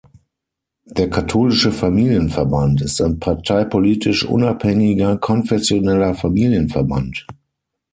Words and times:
Der 0.87 1.11
katholische 1.11 1.71
Familienverband 1.71 2.81
ist 2.81 2.99
ein 3.03 3.19
parteipolitisch 3.19 4.25
unabhängiger 4.25 5.19
konfessioneller 5.19 6.15
Familienverband. 6.15 7.27